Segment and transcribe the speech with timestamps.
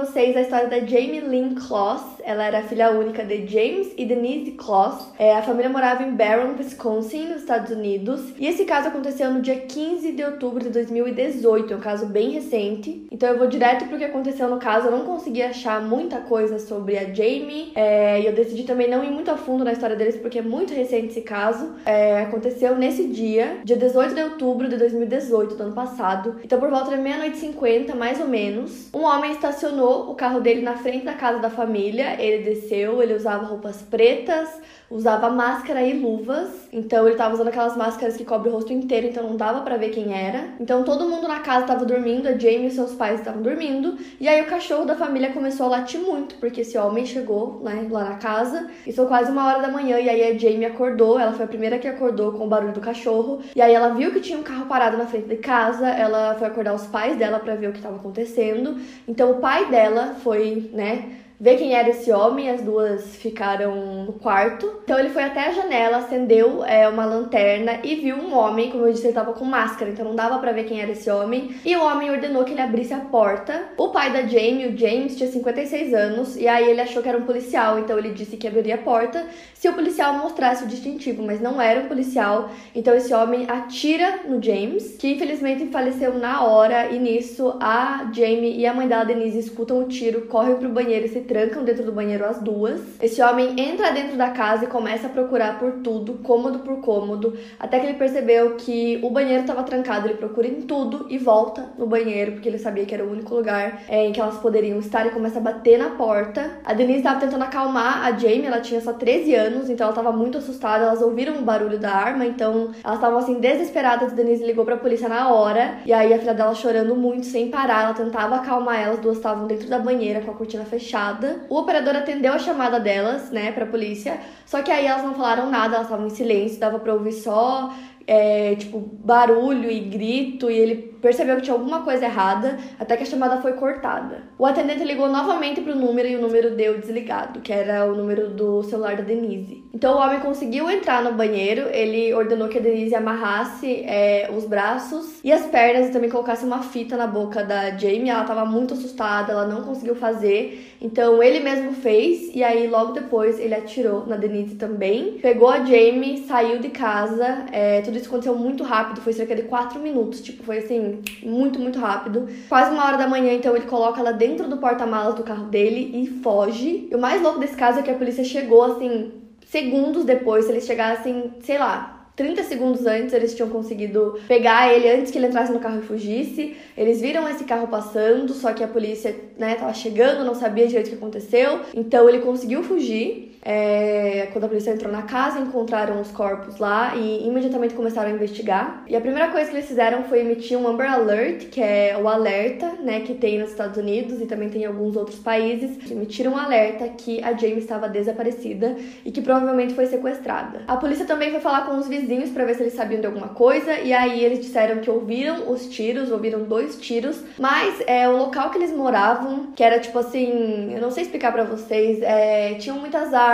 [0.00, 2.02] Vocês a história da Jamie Lynn Kloss.
[2.24, 5.08] Ela era filha única de James e Denise Kloss.
[5.18, 8.32] É, a família morava em Barron, Wisconsin, nos Estados Unidos.
[8.38, 11.72] E esse caso aconteceu no dia 15 de outubro de 2018.
[11.72, 13.06] É um caso bem recente.
[13.10, 14.86] Então eu vou direto pro que aconteceu no caso.
[14.88, 17.72] Eu não consegui achar muita coisa sobre a Jamie.
[17.74, 20.42] É, e eu decidi também não ir muito a fundo na história deles porque é
[20.42, 21.74] muito recente esse caso.
[21.84, 26.36] É, aconteceu nesse dia, dia 18 de outubro de 2018, do ano passado.
[26.44, 30.40] Então por volta da meia-noite e 50, mais ou menos, um homem estacionou o carro
[30.40, 32.16] dele na frente da casa da família.
[32.20, 36.68] Ele desceu, ele usava roupas pretas, usava máscara e luvas.
[36.72, 39.76] Então ele tava usando aquelas máscaras que cobrem o rosto inteiro, então não dava para
[39.76, 40.48] ver quem era.
[40.58, 43.96] Então todo mundo na casa tava dormindo, a Jamie e seus pais estavam dormindo.
[44.18, 47.86] E aí o cachorro da família começou a latir muito, porque esse homem chegou né,
[47.88, 48.68] lá na casa.
[48.86, 51.18] E foi quase uma hora da manhã, e aí a Jamie acordou.
[51.18, 53.40] Ela foi a primeira que acordou com o barulho do cachorro.
[53.54, 55.88] E aí ela viu que tinha um carro parado na frente de casa.
[55.88, 58.76] Ela foi acordar os pais dela para ver o que estava acontecendo.
[59.06, 61.20] Então o pai dela foi, né?
[61.40, 64.80] Ver quem era esse homem, as duas ficaram no quarto.
[64.84, 68.86] Então ele foi até a janela, acendeu é, uma lanterna e viu um homem, como
[68.86, 71.54] eu disse, ele tava com máscara, então não dava para ver quem era esse homem.
[71.64, 73.70] E o homem ordenou que ele abrisse a porta.
[73.78, 77.16] O pai da Jamie, o James, tinha 56 anos e aí ele achou que era
[77.16, 81.22] um policial, então ele disse que abriria a porta se o policial mostrasse o distintivo,
[81.22, 82.50] mas não era um policial.
[82.74, 88.58] Então esse homem atira no James, que infelizmente faleceu na hora e nisso a Jamie
[88.58, 91.84] e a mãe dela, Denise, escutam o tiro, correm pro banheiro e se trancam dentro
[91.84, 92.80] do banheiro as duas.
[93.00, 97.38] Esse homem entra dentro da casa e começa a procurar por tudo, cômodo por cômodo,
[97.56, 100.08] até que ele percebeu que o banheiro estava trancado.
[100.08, 103.32] Ele procura em tudo e volta no banheiro, porque ele sabia que era o único
[103.32, 106.58] lugar é, em que elas poderiam estar e começa a bater na porta.
[106.64, 110.10] A Denise estava tentando acalmar a Jamie, ela tinha só 13 anos, então ela estava
[110.10, 110.86] muito assustada.
[110.86, 114.12] Elas ouviram o barulho da arma, então elas estavam assim desesperadas.
[114.12, 117.26] A Denise ligou para a polícia na hora e aí a filha dela chorando muito,
[117.26, 117.84] sem parar.
[117.84, 121.19] Ela tentava acalmar elas, duas estavam dentro da banheira com a cortina fechada.
[121.48, 124.18] O operador atendeu a chamada delas, né, pra polícia.
[124.50, 127.72] Só que aí elas não falaram nada, elas estavam em silêncio, dava pra ouvir só,
[128.04, 130.50] é, tipo, barulho e grito.
[130.50, 134.24] E ele percebeu que tinha alguma coisa errada, até que a chamada foi cortada.
[134.36, 138.30] O atendente ligou novamente pro número e o número deu desligado, que era o número
[138.30, 139.62] do celular da Denise.
[139.72, 144.44] Então o homem conseguiu entrar no banheiro, ele ordenou que a Denise amarrasse é, os
[144.44, 148.10] braços e as pernas e também colocasse uma fita na boca da Jamie.
[148.10, 150.76] Ela tava muito assustada, ela não conseguiu fazer.
[150.80, 155.18] Então ele mesmo fez e aí logo depois ele atirou na Denise também.
[155.20, 157.46] Pegou a Jamie, saiu de casa.
[157.52, 160.20] É, tudo isso aconteceu muito rápido, foi cerca de 4 minutos.
[160.20, 162.28] Tipo, foi assim, muito, muito rápido.
[162.48, 165.90] Quase uma hora da manhã, então ele coloca ela dentro do porta-malas do carro dele
[166.02, 166.88] e foge.
[166.90, 169.12] E o mais louco desse caso é que a polícia chegou assim,
[169.46, 174.90] segundos depois, se eles chegassem, sei lá, 30 segundos antes eles tinham conseguido pegar ele
[174.90, 176.54] antes que ele entrasse no carro e fugisse.
[176.76, 180.88] Eles viram esse carro passando, só que a polícia, né, tava chegando, não sabia direito
[180.88, 181.60] o que aconteceu.
[181.74, 183.29] Então ele conseguiu fugir.
[183.42, 188.12] É, quando a polícia entrou na casa, encontraram os corpos lá e imediatamente começaram a
[188.12, 188.84] investigar.
[188.86, 192.08] E a primeira coisa que eles fizeram foi emitir um Amber Alert, que é o
[192.08, 195.90] alerta, né, que tem nos Estados Unidos e também tem em alguns outros países.
[195.90, 200.62] Emitiram um alerta que a Jamie estava desaparecida e que provavelmente foi sequestrada.
[200.68, 203.28] A polícia também foi falar com os vizinhos para ver se eles sabiam de alguma
[203.28, 208.16] coisa e aí eles disseram que ouviram os tiros, ouviram dois tiros, mas é o
[208.16, 212.54] local que eles moravam, que era tipo assim, eu não sei explicar para vocês, é,
[212.54, 213.29] tinham muitas árvores,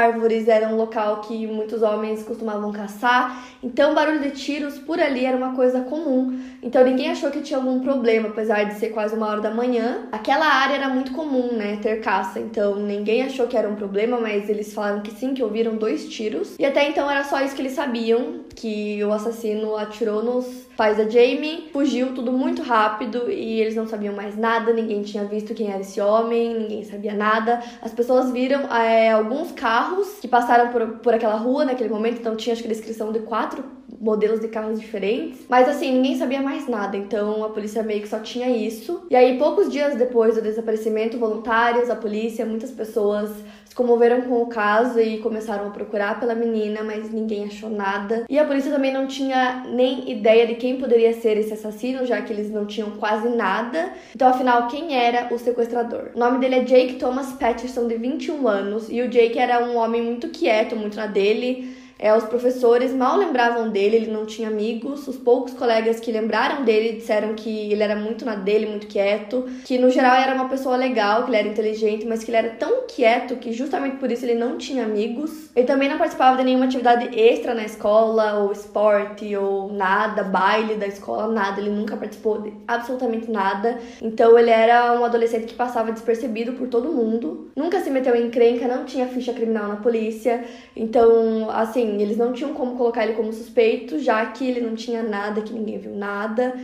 [0.48, 5.36] era um local que muitos homens costumavam caçar, então barulho de tiros por ali era
[5.36, 6.38] uma coisa comum.
[6.62, 10.06] Então ninguém achou que tinha algum problema, apesar de ser quase uma hora da manhã.
[10.12, 14.18] Aquela área era muito comum, né, ter caça, então ninguém achou que era um problema,
[14.20, 16.56] mas eles falaram que sim, que ouviram dois tiros.
[16.58, 20.98] E até então era só isso que eles sabiam, que o assassino atirou nos pais
[20.98, 25.54] da Jamie, fugiu tudo muito rápido e eles não sabiam mais nada, ninguém tinha visto
[25.54, 27.62] quem era esse homem, ninguém sabia nada.
[27.80, 29.85] As pessoas viram é, alguns carros
[30.20, 33.75] que passaram por, por aquela rua naquele momento, então tinha acho que descrição de quatro
[34.00, 35.40] modelos de carros diferentes.
[35.48, 39.06] Mas assim, ninguém sabia mais nada, então a polícia meio que só tinha isso.
[39.10, 43.30] E aí, poucos dias depois do desaparecimento, voluntários, a polícia, muitas pessoas
[43.64, 48.24] se comoveram com o caso e começaram a procurar pela menina, mas ninguém achou nada.
[48.28, 52.20] E a polícia também não tinha nem ideia de quem poderia ser esse assassino, já
[52.22, 53.92] que eles não tinham quase nada.
[54.14, 56.10] Então, afinal, quem era o sequestrador?
[56.14, 59.76] O nome dele é Jake Thomas Patterson, de 21 anos, e o Jake era um
[59.76, 64.48] homem muito quieto, muito na dele é, os professores mal lembravam dele, ele não tinha
[64.48, 65.08] amigos.
[65.08, 69.46] Os poucos colegas que lembraram dele disseram que ele era muito na dele, muito quieto,
[69.64, 72.50] que no geral era uma pessoa legal, que ele era inteligente, mas que ele era
[72.50, 75.50] tão quieto que justamente por isso ele não tinha amigos.
[75.56, 80.74] Ele também não participava de nenhuma atividade extra na escola, ou esporte, ou nada, baile
[80.74, 81.60] da escola, nada.
[81.60, 83.78] Ele nunca participou de absolutamente nada.
[84.02, 87.50] Então ele era um adolescente que passava despercebido por todo mundo.
[87.56, 90.44] Nunca se meteu em encrenca, não tinha ficha criminal na polícia.
[90.76, 94.74] Então, assim, assim, eles não tinham como colocar ele como suspeito, já que ele não
[94.74, 96.54] tinha nada, que ninguém viu nada.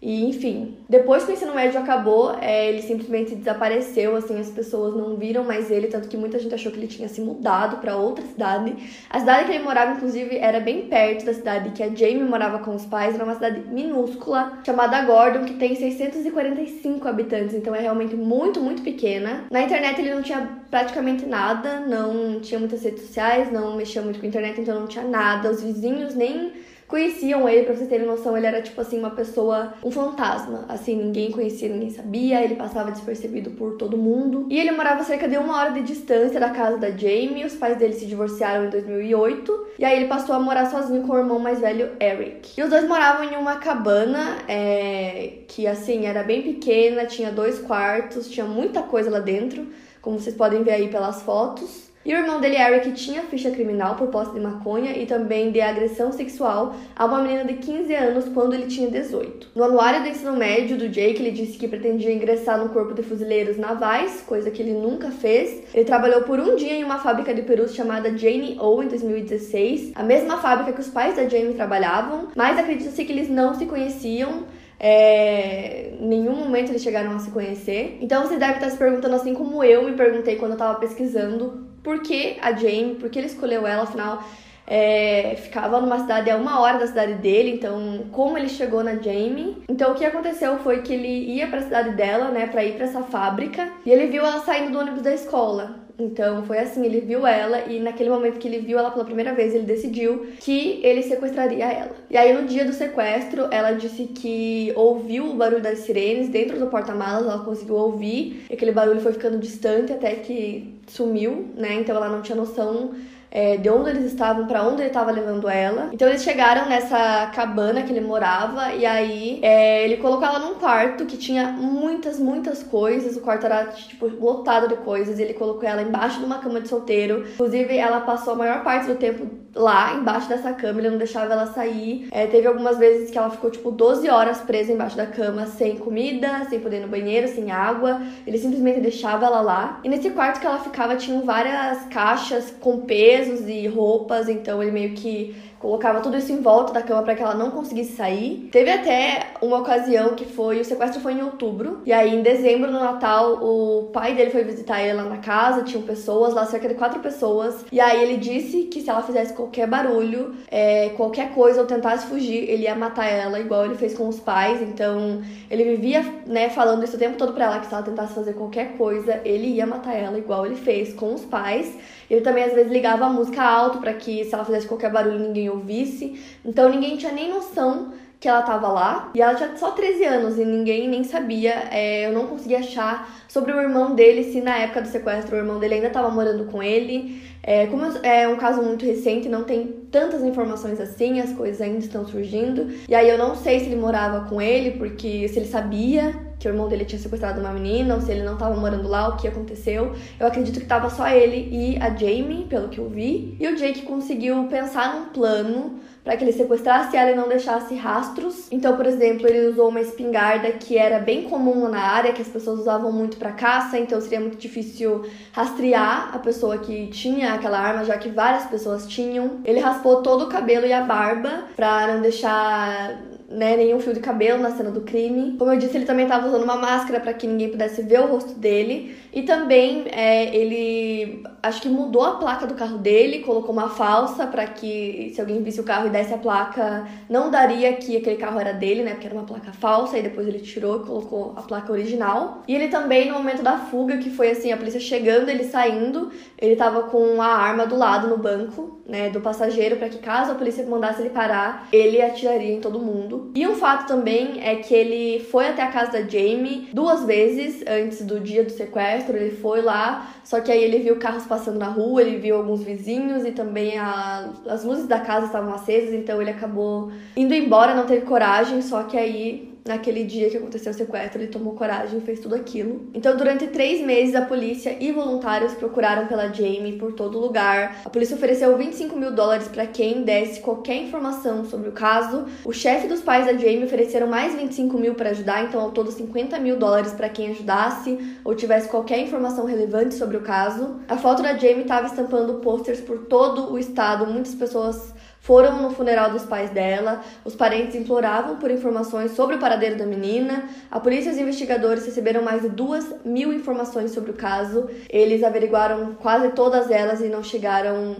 [0.00, 4.94] E enfim, depois que o ensino médio acabou, é, ele simplesmente desapareceu, assim, as pessoas
[4.94, 7.96] não viram mais ele, tanto que muita gente achou que ele tinha se mudado para
[7.96, 8.76] outra cidade.
[9.10, 12.60] A cidade que ele morava, inclusive, era bem perto da cidade que a Jamie morava
[12.60, 17.80] com os pais, era uma cidade minúscula, chamada Gordon, que tem 645 habitantes, então é
[17.80, 19.46] realmente muito, muito pequena.
[19.50, 24.20] Na internet ele não tinha praticamente nada, não tinha muitas redes sociais, não mexia muito
[24.20, 25.50] com a internet, então não tinha nada.
[25.50, 26.52] Os vizinhos nem
[26.88, 30.64] conheciam ele, pra vocês terem noção, ele era tipo assim, uma pessoa, um fantasma.
[30.68, 34.46] Assim, ninguém conhecia, ninguém sabia, ele passava despercebido por todo mundo.
[34.50, 37.76] E ele morava cerca de uma hora de distância da casa da Jamie, os pais
[37.76, 41.38] dele se divorciaram em 2008, e aí ele passou a morar sozinho com o irmão
[41.38, 42.58] mais velho, Eric.
[42.58, 47.58] E os dois moravam em uma cabana, é, que assim, era bem pequena, tinha dois
[47.58, 49.66] quartos, tinha muita coisa lá dentro,
[50.00, 51.87] como vocês podem ver aí pelas fotos.
[52.04, 55.60] E o irmão dele, Eric, tinha ficha criminal por posse de maconha e também de
[55.60, 59.48] agressão sexual a uma menina de 15 anos quando ele tinha 18.
[59.54, 63.02] No anuário do ensino médio do Jake, ele disse que pretendia ingressar no corpo de
[63.02, 65.64] fuzileiros navais, coisa que ele nunca fez.
[65.74, 69.92] Ele trabalhou por um dia em uma fábrica de perus chamada Jane O em 2016,
[69.94, 73.66] a mesma fábrica que os pais da Jamie trabalhavam, mas acredita-se que eles não se
[73.66, 74.44] conheciam.
[74.80, 77.98] É, em nenhum momento eles chegaram a se conhecer.
[78.00, 81.67] Então você deve estar se perguntando assim como eu me perguntei quando eu estava pesquisando
[81.88, 84.22] por que a Jane, por que ele escolheu ela, afinal,
[84.66, 88.96] é, ficava numa cidade a uma hora da cidade dele, então como ele chegou na
[88.96, 89.56] Jamie.
[89.70, 92.74] Então o que aconteceu foi que ele ia para a cidade dela, né, para ir
[92.74, 95.76] para essa fábrica, e ele viu ela saindo do ônibus da escola.
[95.98, 99.34] Então foi assim, ele viu ela e naquele momento que ele viu ela pela primeira
[99.34, 101.90] vez, ele decidiu que ele sequestraria ela.
[102.08, 106.56] E aí no dia do sequestro, ela disse que ouviu o barulho das sirenes dentro
[106.56, 111.74] do porta-malas, ela conseguiu ouvir, aquele barulho foi ficando distante até que sumiu, né?
[111.74, 112.92] Então ela não tinha noção
[113.30, 115.90] é, de onde eles estavam, para onde ele estava levando ela.
[115.92, 120.54] Então eles chegaram nessa cabana que ele morava e aí é, ele colocou ela num
[120.54, 123.16] quarto que tinha muitas, muitas coisas.
[123.16, 125.18] O quarto era tipo lotado de coisas.
[125.18, 127.24] Ele colocou ela embaixo de uma cama de solteiro.
[127.34, 131.32] Inclusive, ela passou a maior parte do tempo lá embaixo dessa cama, ele não deixava
[131.32, 132.08] ela sair.
[132.10, 135.76] É, teve algumas vezes que ela ficou tipo 12 horas presa embaixo da cama, sem
[135.76, 138.00] comida, sem poder ir no banheiro, sem água.
[138.26, 139.80] Ele simplesmente deixava ela lá.
[139.82, 144.72] E nesse quarto que ela ficava tinham várias caixas com pesos e roupas, então ele
[144.72, 148.48] meio que colocava tudo isso em volta da cama para que ela não conseguisse sair.
[148.52, 152.70] Teve até uma ocasião que foi, o sequestro foi em outubro, e aí em dezembro,
[152.70, 156.74] no Natal, o pai dele foi visitar ela na casa, tinham pessoas lá, cerca de
[156.74, 161.60] quatro pessoas, e aí ele disse que se ela fizesse qualquer barulho, é, qualquer coisa
[161.60, 165.76] ou tentasse fugir, ele ia matar ela, igual ele fez com os pais, então ele
[165.76, 168.76] vivia, né, falando isso o tempo todo pra ela, que se ela tentasse fazer qualquer
[168.76, 171.78] coisa, ele ia matar ela, igual ele fez com os pais.
[172.10, 175.18] Ele também às vezes ligava a música alto para que se ela fizesse qualquer barulho
[175.18, 176.18] ninguém ouvisse.
[176.44, 179.10] Então ninguém tinha nem noção que ela tava lá.
[179.14, 181.68] E ela tinha só 13 anos e ninguém nem sabia.
[181.70, 185.38] É, eu não conseguia achar sobre o irmão dele, se na época do sequestro o
[185.38, 187.22] irmão dele ainda estava morando com ele.
[187.42, 191.78] É, como é um caso muito recente, não tem tantas informações assim, as coisas ainda
[191.78, 192.68] estão surgindo.
[192.88, 196.46] E aí eu não sei se ele morava com ele, porque se ele sabia que
[196.46, 199.16] o irmão dele tinha sequestrado uma menina, ou se ele não estava morando lá, o
[199.16, 199.94] que aconteceu.
[200.18, 203.36] Eu acredito que tava só ele e a Jamie, pelo que eu vi.
[203.40, 207.74] E o Jake conseguiu pensar num plano para que ele sequestrasse ela e não deixasse
[207.74, 208.46] rastros.
[208.50, 212.28] Então, por exemplo, ele usou uma espingarda que era bem comum na área, que as
[212.28, 217.58] pessoas usavam muito para caça, então seria muito difícil rastrear a pessoa que tinha aquela
[217.58, 219.40] arma, já que várias pessoas tinham.
[219.44, 224.00] Ele raspou todo o cabelo e a barba para não deixar né, nenhum fio de
[224.00, 225.36] cabelo na cena do crime.
[225.36, 228.06] Como eu disse, ele também estava usando uma máscara para que ninguém pudesse ver o
[228.06, 228.96] rosto dele.
[229.12, 234.26] E também é, ele acho que mudou a placa do carro dele, colocou uma falsa
[234.26, 238.16] para que se alguém visse o carro e desse a placa, não daria que aquele
[238.16, 238.92] carro era dele, né?
[238.92, 239.98] Porque era uma placa falsa.
[239.98, 242.42] E depois ele tirou e colocou a placa original.
[242.46, 246.10] E ele também, no momento da fuga, que foi assim, a polícia chegando, ele saindo,
[246.36, 250.32] ele tava com a arma do lado no banco, né, do passageiro, para que caso
[250.32, 253.30] a polícia mandasse ele parar, ele atiraria em todo mundo.
[253.34, 257.62] E um fato também é que ele foi até a casa da Jamie duas vezes
[257.66, 259.16] antes do dia do sequestro.
[259.16, 262.62] Ele foi lá, só que aí ele viu carros passando na rua, ele viu alguns
[262.62, 267.74] vizinhos e também a, as luzes da casa estavam acesas, então ele acabou indo embora,
[267.74, 268.62] não teve coragem.
[268.62, 272.34] Só que aí naquele dia que aconteceu o sequestro, ele tomou coragem e fez tudo
[272.34, 272.88] aquilo.
[272.94, 277.82] Então, durante três meses, a polícia e voluntários procuraram pela Jamie por todo lugar.
[277.84, 282.26] A polícia ofereceu 25 mil dólares para quem desse qualquer informação sobre o caso.
[282.44, 285.92] O chefe dos pais da Jamie ofereceram mais 25 mil para ajudar, então ao todo
[285.92, 290.76] 50 mil dólares para quem ajudasse ou tivesse qualquer informação relevante sobre o caso.
[290.88, 294.06] A foto da Jamie estava estampando posters por todo o estado.
[294.06, 294.94] Muitas pessoas
[295.28, 299.84] foram no funeral dos pais dela, os parentes imploravam por informações sobre o paradeiro da
[299.84, 304.70] menina, a polícia e os investigadores receberam mais de duas mil informações sobre o caso,
[304.88, 307.96] eles averiguaram quase todas elas e não chegaram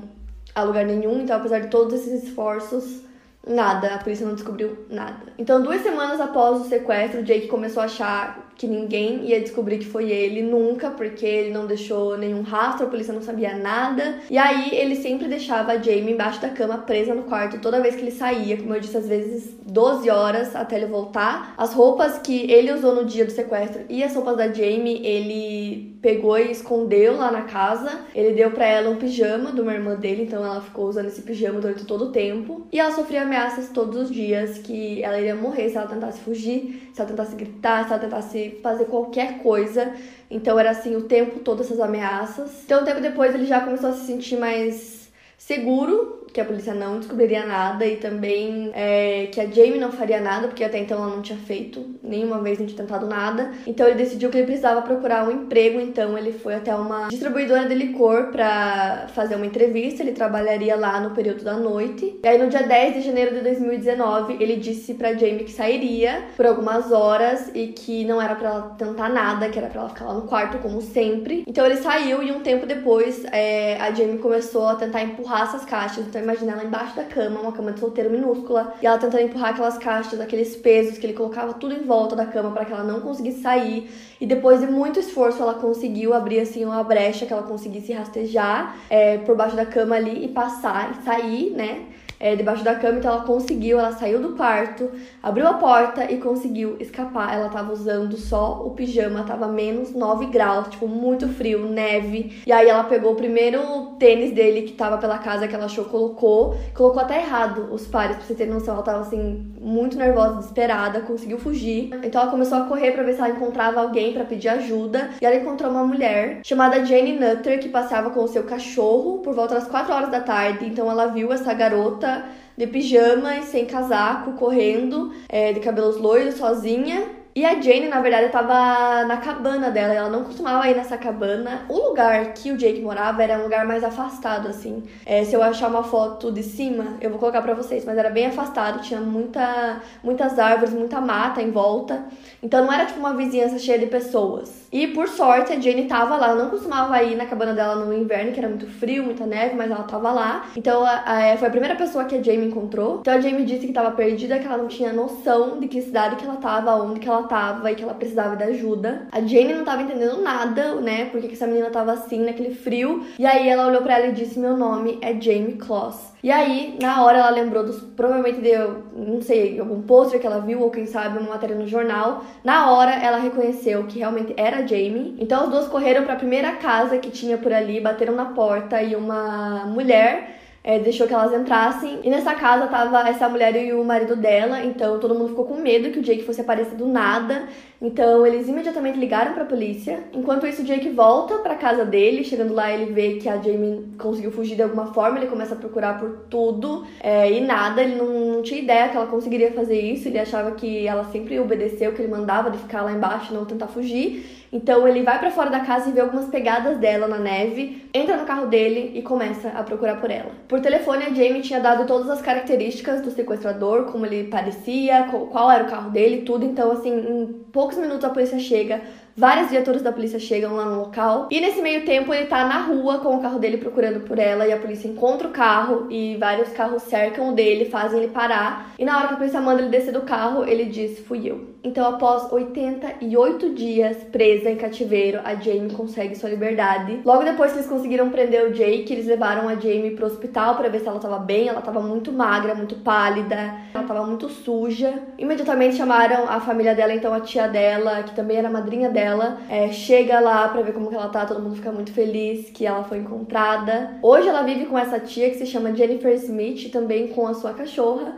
[0.55, 3.03] a lugar nenhum, então apesar de todos esses esforços,
[3.47, 5.31] nada, a polícia não descobriu nada.
[5.37, 9.87] Então, duas semanas após o sequestro, Jake começou a achar que ninguém ia descobrir que
[9.87, 14.19] foi ele nunca, porque ele não deixou nenhum rastro, a polícia não sabia nada.
[14.29, 17.95] E aí ele sempre deixava a Jamie embaixo da cama, presa no quarto, toda vez
[17.95, 21.55] que ele saía, como eu disse, às vezes 12 horas até ele voltar.
[21.57, 25.97] As roupas que ele usou no dia do sequestro e as roupas da Jamie, ele
[26.03, 28.01] pegou e escondeu lá na casa.
[28.13, 31.23] Ele deu para ela um pijama de uma irmã dele, então ela ficou usando esse
[31.23, 32.67] pijama durante todo o tempo.
[32.73, 36.91] E ela sofria ameaças todos os dias que ela iria morrer se ela tentasse fugir,
[36.93, 39.95] se ela tentasse gritar, se ela tentasse fazer qualquer coisa.
[40.31, 42.63] Então era assim o tempo todo essas ameaças.
[42.65, 46.75] Então, um tempo depois ele já começou a se sentir mais seguro que a polícia
[46.75, 50.99] não descobriria nada e também é, que a Jamie não faria nada, porque até então
[50.99, 53.51] ela não tinha feito nenhuma vez, não tinha tentado nada.
[53.67, 57.69] Então ele decidiu que ele precisava procurar um emprego, então ele foi até uma distribuidora
[57.69, 60.03] de licor para fazer uma entrevista.
[60.03, 62.19] Ele trabalharia lá no período da noite.
[62.23, 66.25] E aí no dia 10 de janeiro de 2019, ele disse para Jamie que sairia
[66.37, 69.89] por algumas horas e que não era para ela tentar nada, que era para ela
[69.91, 71.45] ficar lá no quarto como sempre.
[71.47, 75.65] Então ele saiu e um tempo depois é, a Jamie começou a tentar empurrar essas
[75.65, 76.07] caixas.
[76.07, 79.51] Então imagina ela embaixo da cama, uma cama de solteiro minúscula, e ela tentando empurrar
[79.51, 82.85] aquelas caixas, aqueles pesos que ele colocava tudo em volta da cama para que ela
[82.85, 83.91] não conseguisse sair.
[84.21, 88.77] E depois de muito esforço, ela conseguiu abrir assim uma brecha que ela conseguisse rastejar
[88.91, 91.87] é, por baixo da cama ali e passar e sair, né?
[92.21, 94.91] É, debaixo da cama, então ela conseguiu, ela saiu do quarto,
[95.23, 97.35] abriu a porta e conseguiu escapar.
[97.35, 102.43] Ela tava usando só o pijama, tava menos 9 graus, tipo, muito frio, neve.
[102.47, 103.61] E aí ela pegou o primeiro
[103.99, 108.17] tênis dele que tava pela casa que ela achou, colocou, colocou até errado os pares,
[108.17, 108.75] pra você ter noção.
[108.75, 111.91] Ela tava assim, muito nervosa, desesperada, conseguiu fugir.
[112.03, 115.11] Então ela começou a correr para ver se ela encontrava alguém para pedir ajuda.
[115.21, 119.35] E ela encontrou uma mulher chamada Jane Nutter que passeava com o seu cachorro por
[119.35, 120.67] volta das 4 horas da tarde.
[120.67, 122.08] Então ela viu essa garota
[122.57, 127.18] de pijama e sem casaco, correndo, é, de cabelos loiros, sozinha.
[127.39, 131.63] E a Jane, na verdade, estava na cabana dela, ela não costumava ir nessa cabana.
[131.69, 134.83] O lugar que o Jake morava era um lugar mais afastado, assim.
[135.07, 138.11] É, se eu achar uma foto de cima, eu vou colocar para vocês, mas era
[138.11, 142.07] bem afastado, tinha muita, muitas árvores, muita mata em volta.
[142.43, 144.67] Então não era tipo uma vizinhança cheia de pessoas.
[144.71, 147.95] E por sorte a Jane tava lá, ela não costumava ir na cabana dela no
[147.95, 150.47] inverno, que era muito frio, muita neve, mas ela tava lá.
[150.57, 152.99] Então a, a, foi a primeira pessoa que a Jamie encontrou.
[153.01, 156.17] Então a Jamie disse que tava perdida, que ela não tinha noção de que cidade
[156.17, 159.07] que ela tava, onde que ela tava e que ela precisava de ajuda.
[159.13, 161.07] A Jane não tava entendendo nada, né?
[161.07, 163.05] Porque que essa menina tava assim, naquele frio.
[163.19, 166.09] E aí ela olhou para ela e disse: Meu nome é Jamie Kloss.
[166.21, 167.81] E aí, na hora, ela lembrou dos.
[167.81, 171.67] Provavelmente deu, não sei, algum pôster que ela viu, ou quem sabe, uma matéria no
[171.67, 172.25] jornal.
[172.43, 175.17] Na hora, ela reconheceu que realmente era Jamie.
[175.21, 178.83] Então, os dois correram para a primeira casa que tinha por ali, bateram na porta
[178.83, 180.38] e uma mulher
[180.69, 182.01] é, deixou que elas entrassem.
[182.05, 185.57] E nessa casa tava essa mulher e o marido dela, então todo mundo ficou com
[185.57, 187.49] medo que o Jake fosse aparecer do nada.
[187.81, 190.01] Então eles imediatamente ligaram para a polícia.
[190.13, 192.25] Enquanto isso, Jake volta para casa dele.
[192.25, 195.19] Chegando lá, ele vê que a Jamie conseguiu fugir de alguma forma.
[195.19, 197.81] Ele começa a procurar por tudo é, e nada.
[197.81, 200.09] Ele não, não, tinha ideia que ela conseguiria fazer isso.
[200.09, 203.45] Ele achava que ela sempre obedeceu que ele mandava de ficar lá embaixo e não
[203.45, 204.39] tentar fugir.
[204.53, 208.17] Então ele vai para fora da casa e vê algumas pegadas dela na neve, entra
[208.17, 210.31] no carro dele e começa a procurar por ela.
[210.49, 215.51] Por telefone, a Jamie tinha dado todas as características do sequestrador, como ele parecia, qual
[215.51, 216.47] era o carro dele, tudo.
[216.47, 217.27] Então, assim, em
[217.69, 218.81] poucos minutos a polícia chega,
[219.19, 221.27] Várias viaturas da polícia chegam lá no local.
[221.29, 224.47] E nesse meio tempo ele tá na rua com o carro dele procurando por ela.
[224.47, 228.75] E a polícia encontra o carro e vários carros cercam o dele, fazem ele parar.
[228.79, 231.49] E na hora que a polícia manda ele descer do carro, ele diz: Fui eu.
[231.65, 237.01] Então, após 88 dias presa em cativeiro, a Jamie consegue sua liberdade.
[237.05, 240.69] Logo depois que eles conseguiram prender o Jake, eles levaram a Jamie pro hospital para
[240.69, 241.49] ver se ela tava bem.
[241.49, 244.95] Ela tava muito magra, muito pálida, ela tava muito suja.
[245.19, 249.39] Imediatamente chamaram a família dela, então a tia dela, que também era madrinha dela dela,
[249.49, 252.67] é, chega lá pra ver como que ela tá, todo mundo fica muito feliz que
[252.67, 253.99] ela foi encontrada.
[254.03, 257.35] Hoje ela vive com essa tia que se chama Jennifer Smith e também com a
[257.35, 258.17] sua cachorra,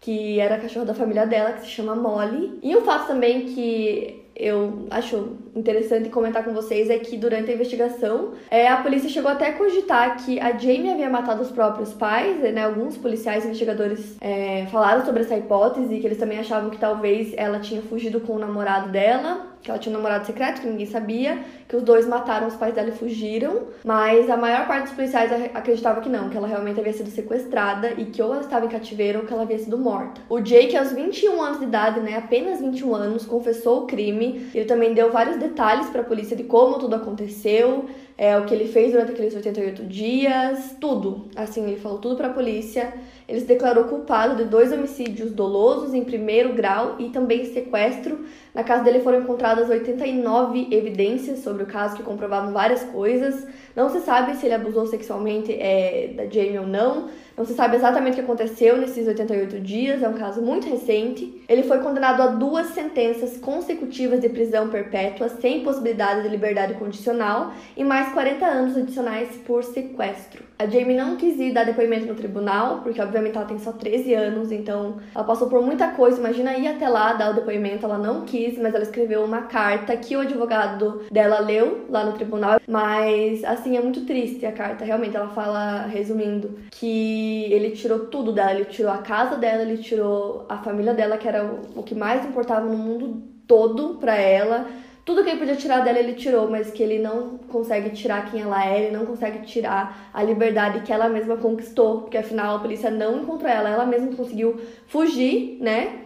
[0.00, 2.58] que era a cachorra da família dela, que se chama Molly.
[2.62, 7.54] E um fato também que eu acho interessante comentar com vocês é que durante a
[7.54, 11.92] investigação é, a polícia chegou até a cogitar que a Jamie havia matado os próprios
[11.92, 12.64] pais, né?
[12.64, 17.60] Alguns policiais investigadores é, falaram sobre essa hipótese, que eles também achavam que talvez ela
[17.60, 21.38] tinha fugido com o namorado dela que ela tinha um namorado secreto que ninguém sabia,
[21.68, 25.30] que os dois mataram os pais dela e fugiram, mas a maior parte dos policiais
[25.54, 28.68] acreditava que não, que ela realmente havia sido sequestrada e que ou ela estava em
[28.68, 30.20] cativeiro ou que ela havia sido morta.
[30.28, 34.50] O Jake, aos 21 anos de idade, né, apenas 21 anos, confessou o crime.
[34.54, 37.86] Ele também deu vários detalhes para a polícia de como tudo aconteceu,
[38.18, 41.28] é, o que ele fez durante aqueles 88 dias, tudo.
[41.34, 42.92] Assim, ele falou tudo para a polícia.
[43.32, 48.26] Ele se declarou culpado de dois homicídios dolosos em primeiro grau e também sequestro.
[48.54, 53.46] Na casa dele foram encontradas 89 evidências sobre o caso que comprovavam várias coisas.
[53.74, 57.08] Não se sabe se ele abusou sexualmente é, da Jamie ou não.
[57.34, 61.42] Não se sabe exatamente o que aconteceu nesses 88 dias, é um caso muito recente.
[61.48, 67.54] Ele foi condenado a duas sentenças consecutivas de prisão perpétua, sem possibilidade de liberdade condicional,
[67.74, 70.51] e mais 40 anos adicionais por sequestro.
[70.62, 74.14] A Jamie não quis ir dar depoimento no tribunal, porque obviamente ela tem só 13
[74.14, 76.20] anos, então ela passou por muita coisa.
[76.20, 79.96] Imagina ir até lá dar o depoimento, ela não quis, mas ela escreveu uma carta
[79.96, 82.60] que o advogado dela leu lá no tribunal.
[82.68, 85.16] Mas assim, é muito triste a carta, realmente.
[85.16, 90.46] Ela fala, resumindo, que ele tirou tudo dela, ele tirou a casa dela, ele tirou
[90.48, 94.68] a família dela, que era o que mais importava no mundo todo para ela
[95.04, 98.40] tudo que ele podia tirar dela, ele tirou, mas que ele não consegue tirar quem
[98.40, 102.58] ela é, ele não consegue tirar a liberdade que ela mesma conquistou, porque afinal a
[102.60, 106.00] polícia não encontrou ela, ela mesma conseguiu fugir, né?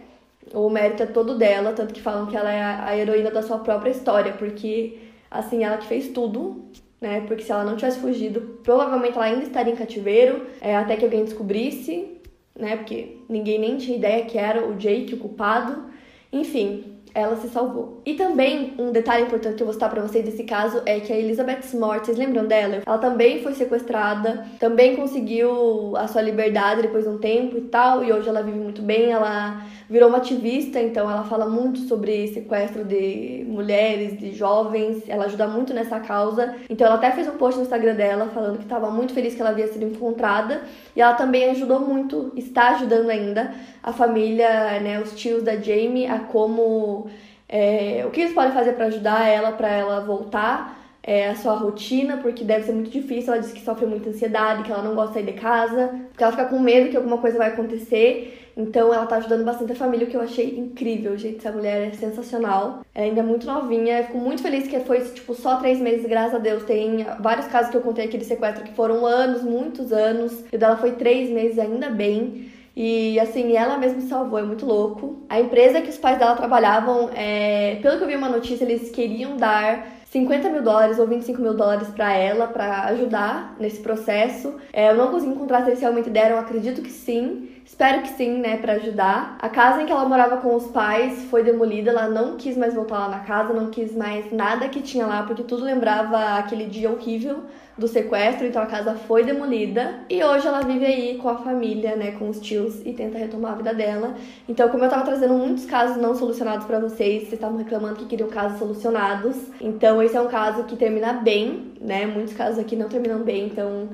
[0.53, 3.59] O mérito é todo dela, tanto que falam que ela é a heroína da sua
[3.59, 4.97] própria história, porque
[5.29, 6.65] assim, ela que fez tudo,
[6.99, 7.21] né?
[7.27, 11.05] Porque se ela não tivesse fugido, provavelmente ela ainda estaria em cativeiro, é, até que
[11.05, 12.17] alguém descobrisse,
[12.57, 12.77] né?
[12.77, 15.85] Porque ninguém nem tinha ideia que era o Jake o culpado.
[16.31, 17.99] Enfim, ela se salvou.
[18.05, 21.11] E também, um detalhe importante que eu vou citar pra vocês desse caso é que
[21.11, 22.83] a Elizabeth Smart, vocês lembram dela?
[22.85, 28.03] Ela também foi sequestrada, também conseguiu a sua liberdade depois de um tempo e tal,
[28.03, 32.27] e hoje ela vive muito bem, ela virou uma ativista, então ela fala muito sobre
[32.27, 36.55] sequestro de mulheres, de jovens, ela ajuda muito nessa causa.
[36.69, 39.41] Então ela até fez um post no Instagram dela falando que estava muito feliz que
[39.41, 40.61] ela havia sido encontrada,
[40.95, 46.05] e ela também ajudou muito, está ajudando ainda a família, né, os tios da Jamie
[46.05, 47.06] a como
[47.49, 51.53] é, o que eles podem fazer para ajudar ela, para ela voltar é, a sua
[51.53, 53.33] rotina, porque deve ser muito difícil.
[53.33, 56.21] Ela diz que sofre muita ansiedade, que ela não gosta de sair de casa, porque
[56.21, 58.43] ela fica com medo que alguma coisa vai acontecer.
[58.57, 61.37] Então ela tá ajudando bastante a família, o que eu achei incrível, gente.
[61.37, 62.81] Essa mulher é sensacional.
[62.93, 63.99] Ela ainda é muito novinha.
[63.99, 66.63] Eu fico muito feliz que foi, tipo, só três meses, graças a Deus.
[66.63, 70.43] Tem vários casos que eu contei aqui de sequestro que foram anos, muitos anos.
[70.51, 72.51] E o dela foi três meses, ainda bem.
[72.79, 75.23] E assim, ela mesma se salvou, é muito louco.
[75.27, 78.91] A empresa que os pais dela trabalhavam, é, pelo que eu vi uma notícia, eles
[78.91, 84.57] queriam dar 50 mil dólares ou 25 mil dólares para ela, para ajudar nesse processo.
[84.71, 87.49] É, eu não consegui encontrar se eles realmente deram, acredito que sim.
[87.67, 89.37] Espero que sim, né, para ajudar.
[89.39, 92.73] A casa em que ela morava com os pais foi demolida, ela não quis mais
[92.73, 96.65] voltar lá na casa, não quis mais nada que tinha lá, porque tudo lembrava aquele
[96.65, 97.43] dia horrível
[97.77, 99.99] do sequestro, então a casa foi demolida.
[100.09, 103.51] E hoje ela vive aí com a família, né, com os tios e tenta retomar
[103.51, 104.15] a vida dela.
[104.47, 108.05] Então, como eu tava trazendo muitos casos não solucionados para vocês, vocês estavam reclamando que
[108.05, 109.35] queriam casos solucionados.
[109.59, 112.05] Então, esse é um caso que termina bem, né?
[112.05, 113.89] Muitos casos aqui não terminam bem, então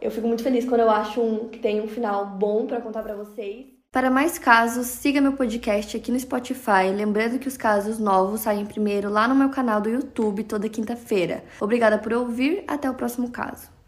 [0.00, 3.02] eu fico muito feliz quando eu acho um que tem um final bom para contar
[3.02, 3.66] para vocês.
[3.92, 8.64] Para mais casos, siga meu podcast aqui no Spotify, lembrando que os casos novos saem
[8.64, 11.42] primeiro lá no meu canal do YouTube toda quinta-feira.
[11.60, 13.79] Obrigada por ouvir, até o próximo caso.